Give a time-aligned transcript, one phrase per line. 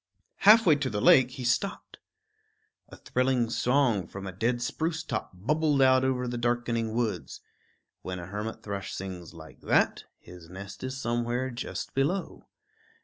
[0.37, 1.99] Halfway to the lake, he stopped;
[2.89, 7.39] a thrilling song from a dead spruce top bubbled out over the darkening woods.
[8.01, 12.47] When a hermit thrush sings like that, his nest is somewhere just below.